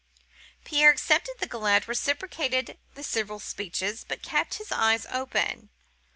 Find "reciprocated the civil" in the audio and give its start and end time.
1.87-3.37